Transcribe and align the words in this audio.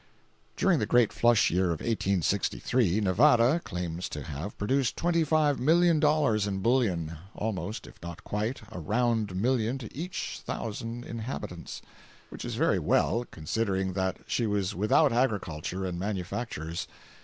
During 0.57 0.79
the 0.79 0.87
great 0.87 1.13
flush 1.13 1.51
year 1.51 1.65
of 1.65 1.79
1863, 1.79 3.01
Nevada 3.01 3.61
[claims 3.63 4.09
to 4.09 4.23
have] 4.23 4.57
produced 4.57 4.95
$25,000,000 4.97 6.47
in 6.47 6.59
bullion—almost, 6.63 7.85
if 7.85 8.01
not 8.01 8.23
quite, 8.23 8.63
a 8.71 8.79
round 8.79 9.35
million 9.35 9.77
to 9.77 9.95
each 9.95 10.41
thousand 10.43 11.05
inhabitants, 11.05 11.83
which 12.29 12.43
is 12.43 12.55
very 12.55 12.79
well, 12.79 13.27
considering 13.29 13.93
that 13.93 14.17
she 14.25 14.47
was 14.47 14.73
without 14.73 15.13
agriculture 15.13 15.85
and 15.85 15.99
manufactures. 15.99 16.87